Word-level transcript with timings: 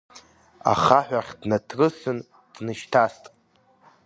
Ахаҳә 0.71 1.13
ахь 1.19 1.33
днаҭрысын, 1.41 2.19
днышьҭаст. 2.53 3.23